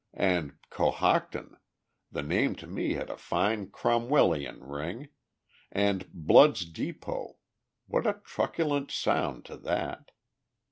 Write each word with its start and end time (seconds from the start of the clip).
And 0.15 0.55
Cohocton! 0.71 1.57
The 2.11 2.23
name 2.23 2.55
to 2.55 2.65
me 2.65 2.93
had 2.93 3.11
a 3.11 3.17
fine 3.17 3.69
Cromwellian 3.69 4.63
ring; 4.63 5.09
and 5.71 6.09
Blood's 6.11 6.65
Depôt 6.65 7.35
what 7.85 8.07
a 8.07 8.19
truculent 8.25 8.89
sound 8.89 9.45
to 9.45 9.57
that! 9.57 10.09